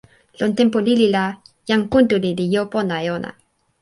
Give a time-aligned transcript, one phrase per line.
[0.39, 1.25] lon tenpo lili la,
[1.67, 3.31] jan Kuntuli li jo pona e ona.